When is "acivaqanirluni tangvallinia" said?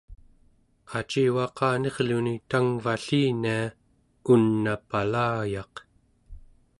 0.99-3.59